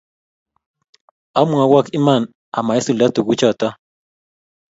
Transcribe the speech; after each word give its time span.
Amwawok 1.39 1.85
iman 1.97 2.23
ama 2.57 2.71
isulda 2.79 3.05
tuguchoto 3.15 3.67